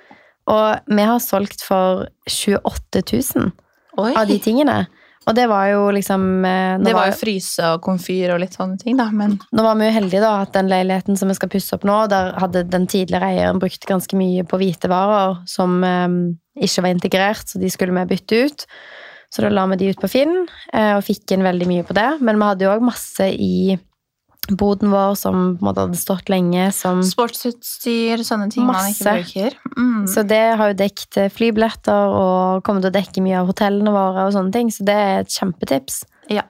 [0.50, 3.04] Og vi har solgt for 28
[3.36, 3.52] 000
[4.00, 4.12] Oi.
[4.12, 4.82] av de tingene.
[5.28, 8.80] Og det var jo liksom eh, Det var jo fryse og komfyr og litt sånne
[8.80, 11.52] ting, da, men Nå var vi jo heldige da, at den leiligheten som vi skal
[11.52, 16.16] pusse opp nå, der hadde den tidligere eieren brukt ganske mye på hvitevarer som um,
[16.56, 18.66] ikke var integrert, så de skulle vi bytte ut.
[19.30, 20.34] Så da la vi de ut på Finn,
[20.74, 22.08] eh, og fikk inn veldig mye på det.
[22.24, 23.76] Men vi hadde jo òg masse i
[24.48, 29.58] boden vår som en hadde stått lenge, som sportsutstyr, sånne ting man ikke bruker.
[29.76, 30.06] Mm.
[30.10, 33.92] Så det har jo dekket eh, flybilletter og kommer til å dekke mye av hotellene
[33.94, 36.02] våre og sånne ting, så det er et kjempetips.
[36.32, 36.46] Ja.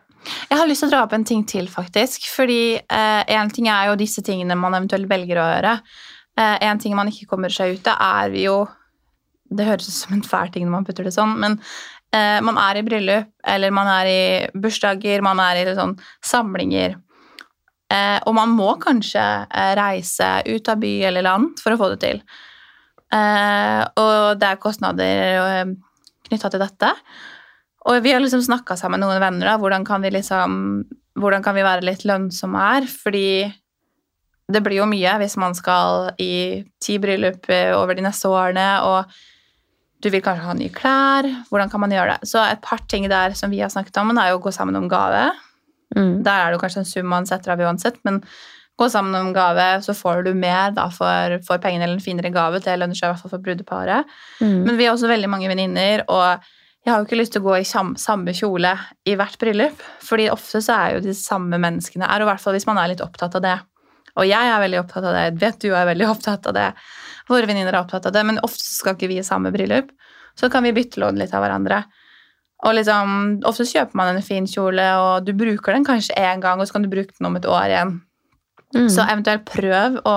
[0.51, 2.27] Jeg har lyst til å dra opp en ting til, faktisk.
[2.29, 5.71] Fordi én ting er jo disse tingene man eventuelt velger å gjøre.
[6.37, 8.59] Én ting man ikke kommer seg ut av, er jo
[9.51, 11.57] Det høres ut som en fæl ting når man putter det sånn, men
[12.15, 14.21] eh, man er i bryllup, eller man er i
[14.55, 16.95] bursdager, man er i sånn samlinger.
[17.91, 21.91] Eh, og man må kanskje eh, reise ut av by eller land for å få
[21.95, 22.21] det til.
[23.11, 25.73] Eh, og det er kostnader
[26.29, 26.93] knytta til dette.
[27.91, 29.51] Og vi har liksom snakka sammen med noen venner.
[29.51, 30.85] da, Hvordan kan liksom,
[31.19, 32.87] hvordan kan vi være litt lønnsomme her?
[32.87, 33.51] Fordi
[34.51, 37.47] det blir jo mye hvis man skal i ti bryllup
[37.79, 39.11] over de neste årene, og
[40.03, 41.29] du vil kanskje ha nye klær.
[41.51, 42.29] Hvordan kan man gjøre det?
[42.31, 44.79] Så et par ting der som vi har snakket om, er jo å gå sammen
[44.79, 45.31] om gave.
[45.97, 46.23] Mm.
[46.27, 48.21] Der er det kanskje en sum man setter av uansett, men
[48.81, 52.31] gå sammen om gave, så får du mer da for, for pengene eller en finere
[52.33, 52.63] gave.
[52.65, 54.09] Det lønner seg i hvert fall for brudeparet.
[54.41, 54.63] Mm.
[54.65, 56.47] Men vi har også veldig mange venninner, og
[56.87, 58.71] jeg har jo ikke lyst til å gå i sam- samme kjole
[59.05, 59.83] i hvert bryllup.
[60.01, 62.81] fordi ofte så er jo de samme menneskene er, og i hvert fall hvis man
[62.81, 63.59] er litt opptatt av det.
[64.17, 66.69] Og jeg er veldig opptatt av det, jeg vet du er veldig opptatt av det.
[67.29, 69.93] Våre venninner er opptatt av det, men ofte skal ikke vi i samme bryllup.
[70.41, 71.83] Så kan vi bytte lån litt av hverandre.
[72.61, 76.61] Og liksom, Ofte kjøper man en fin kjole, og du bruker den kanskje én gang,
[76.61, 77.95] og så kan du bruke den om et år igjen.
[78.77, 78.89] Mm.
[78.93, 80.17] Så eventuelt prøv å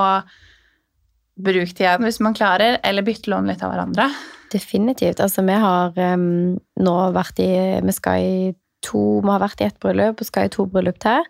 [1.43, 4.09] bruke det igjen hvis man klarer, eller bytte lån litt av hverandre.
[4.53, 5.21] Definitivt.
[5.23, 8.35] Altså, vi har um, nå vært i Vi skal i
[8.83, 11.23] to Vi har vært i ett bryllup og skal i to bryllup til.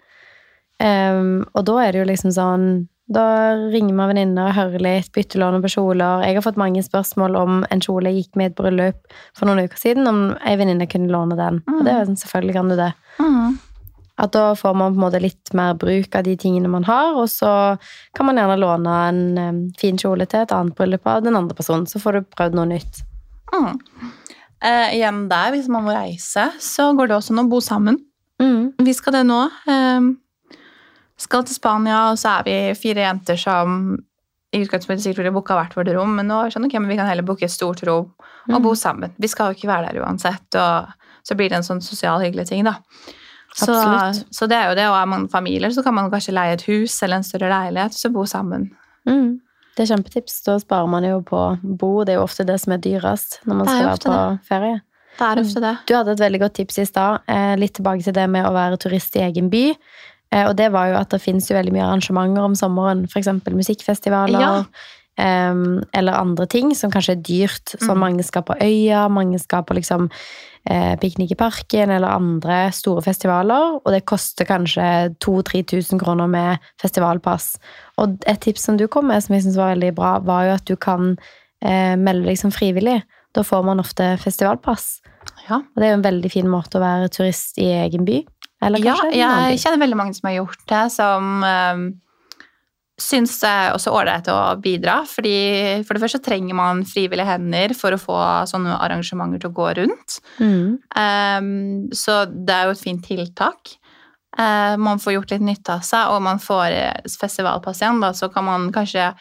[0.81, 2.65] Um, og da er det jo liksom sånn
[3.11, 3.25] Da
[3.73, 6.23] ringer man venninner og hører litt, bytter lån på kjoler.
[6.23, 9.49] Jeg har fått mange spørsmål om en kjole jeg gikk med i et bryllup for
[9.49, 11.59] noen uker siden, om ei venninne kunne låne den.
[11.67, 12.89] Og det er sånn, selvfølgelig kan du det.
[13.19, 13.59] Mm.
[14.23, 17.17] At da får man på en måte litt mer bruk av de tingene man har,
[17.19, 17.51] og så
[18.15, 21.89] kan man gjerne låne en fin kjole til et annet bryllup av den andre personen,
[21.89, 23.03] så får du prøvd noe nytt.
[23.51, 23.79] Mm.
[24.63, 27.99] Eh, igjen der, hvis man må reise, så går det også an å bo sammen.
[28.39, 28.77] Mm.
[28.85, 29.41] Vi skal det nå.
[29.67, 30.13] Eh,
[31.17, 33.97] skal til Spania, og så er vi fire jenter som
[34.53, 36.89] i utgangspunktet sikkert ville booka hvert vårt rom, men nå er det sånn, ok, men
[36.91, 38.11] vi kan heller booke et stort rom
[38.49, 38.61] og Mm.
[38.61, 39.11] bo sammen.
[39.17, 40.87] Vi skal jo ikke være der uansett, og
[41.23, 42.75] så blir det en sånn sosial hyggelig ting, da.
[43.55, 43.73] Så,
[44.33, 46.63] så det er jo det, og er man familier, så kan man kanskje leie et
[46.67, 48.71] hus eller en større leilighet, så bo sammen.
[49.07, 49.39] Mm.
[49.75, 50.43] Det er kjempetips.
[50.45, 52.03] Da sparer man jo på bo.
[52.03, 54.81] Det er jo ofte det som er dyrest når man skal være på ferie.
[55.17, 55.77] Det er ofte det.
[55.87, 57.21] Du hadde et veldig godt tips i stad.
[57.27, 59.75] Eh, litt tilbake til det med å være turist i egen by.
[60.33, 63.05] Eh, og det var jo at det finnes jo veldig mye arrangementer om sommeren.
[63.09, 63.29] F.eks.
[63.53, 64.41] musikkfestivaler.
[64.41, 64.65] Ja.
[65.13, 67.75] Um, eller andre ting som kanskje er dyrt.
[67.77, 68.01] Som Mm.
[68.01, 70.09] mange skal på Øya, mange skal på liksom
[70.65, 73.79] eh, piknik i parken eller andre store festivaler.
[73.85, 77.57] Og det koster kanskje 2000-3000 kroner med festivalpass.
[77.99, 80.53] Og et tips som du kom med, som jeg syns var veldig bra, var jo
[80.55, 81.17] at du kan
[81.61, 83.03] eh, melde deg som frivillig.
[83.35, 85.01] Da får man ofte festivalpass.
[85.49, 85.57] Ja.
[85.61, 88.23] Og det er jo en veldig fin måte å være turist i egen by.
[88.67, 91.85] Eller Ja, jeg kjenner veldig mange som har gjort det, som um,
[93.01, 95.01] syns det er også ålreit å bidra.
[95.09, 95.35] Fordi
[95.87, 98.17] for det første trenger man frivillige hender for å få
[98.49, 100.19] sånne arrangementer til å gå rundt.
[100.39, 100.81] Mm.
[100.97, 103.77] Um, så det er jo et fint tiltak.
[104.33, 108.01] Uh, man får gjort litt nytte av seg, og man får eh, festivalpass igjen.
[108.01, 109.11] Da, så kan man kanskje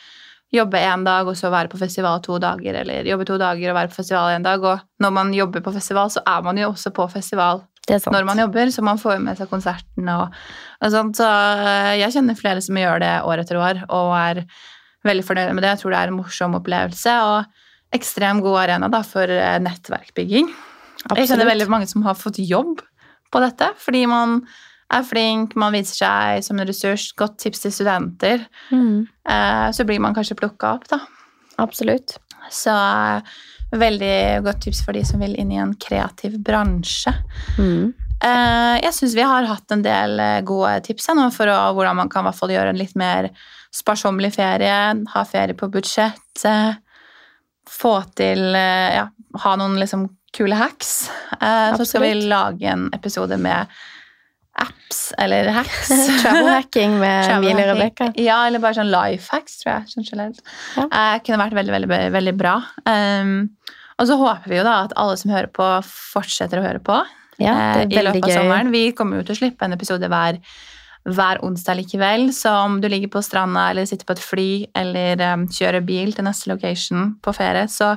[0.52, 3.78] jobbe en dag og så være på festival to dager, eller jobbe to dager og
[3.78, 4.64] være på festival en dag.
[4.64, 7.64] Og når man jobber på festival, så er man jo også på festival.
[7.88, 10.36] Når man jobber, så man får med seg konserten og,
[10.82, 11.18] og sånt.
[11.18, 14.44] Så eh, jeg kjenner flere som gjør det år etter år, og er
[15.08, 15.72] veldig fornøyd med det.
[15.74, 20.46] Jeg tror det er en morsom opplevelse og ekstremt god arena da, for nettverkbygging.
[20.46, 21.18] nettverkbygging.
[21.18, 22.80] Jeg kjenner veldig mange som har fått jobb
[23.32, 24.42] på dette, fordi man
[24.92, 28.44] er flink, man viser seg som en ressurs, godt tips til studenter.
[28.70, 29.08] Mm.
[29.28, 31.00] Eh, Så blir man kanskje plukka opp, da.
[31.62, 32.18] Absolutt.
[32.52, 33.32] Så eh,
[33.72, 37.12] veldig godt tips for de som vil inn i en kreativ bransje.
[37.58, 37.92] Mm.
[38.22, 41.98] Eh, Jeg syns vi har hatt en del eh, gode tips nå for å, hvordan
[42.02, 43.30] man kan gjøre en litt mer
[43.72, 44.78] sparsommelig ferie,
[45.14, 46.44] ha ferie på budsjett,
[47.72, 49.08] få til eh, Ja,
[49.46, 51.10] ha noen liksom kule hacks.
[51.38, 51.80] Absolutt.
[51.80, 53.66] Så skal vi lage en episode med
[54.60, 55.88] apps eller hacks.
[56.22, 57.80] Travel hacking med Travel Emilie hacking.
[57.80, 58.10] Rebekka.
[58.20, 59.92] Ja, eller bare sånn life hacks, tror jeg.
[59.94, 60.42] Sånn generelt.
[60.76, 60.86] Ja.
[60.88, 62.58] Eh, kunne vært veldig, veldig, veldig bra.
[62.88, 63.34] Um,
[64.00, 66.98] og så håper vi jo da at alle som hører på, fortsetter å høre på
[67.42, 68.72] Ja, eh, i løpet av sommeren.
[68.74, 70.40] Vi kommer jo til å slippe en episode hver,
[71.08, 72.28] hver onsdag likevel.
[72.36, 76.12] Så om du ligger på stranda eller sitter på et fly eller um, kjører bil
[76.16, 77.94] til neste location på ferie, så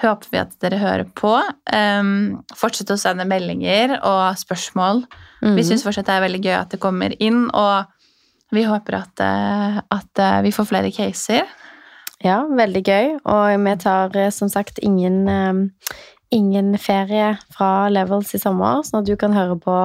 [0.00, 1.34] håper vi at dere hører på.
[1.72, 5.04] Um, fortsett å sende meldinger og spørsmål.
[5.42, 5.56] Mm.
[5.58, 7.90] Vi syns fortsatt det er veldig gøy at det kommer inn, og
[8.52, 11.48] vi håper at, eh, at eh, vi får flere caser.
[12.22, 13.06] Ja, veldig gøy.
[13.24, 15.94] Og vi tar eh, som sagt ingen, eh,
[16.36, 19.76] ingen ferie fra Levels i sommer, sånn at du kan høre på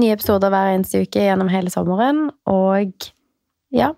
[0.00, 2.30] nye episoder hver eneste uke gjennom hele sommeren.
[2.48, 3.10] Og
[3.76, 3.92] ja,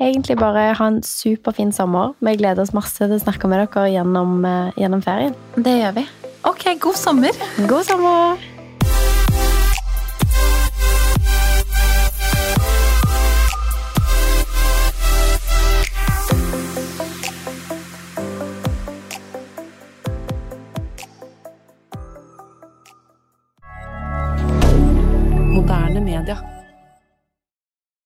[0.00, 2.14] egentlig bare ha en superfin sommer.
[2.20, 5.34] Vi gleder oss masse til å snakke med dere gjennom, eh, gjennom ferien.
[5.56, 6.06] Det gjør vi.
[6.44, 7.32] Ok, god sommer!
[7.66, 8.55] God sommer!